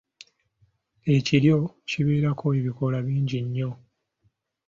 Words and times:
Ekiryo 1.15 1.57
kibeerako 1.89 2.45
ebikoola 2.59 2.97
bingi 3.05 3.39
nnyo. 3.45 3.69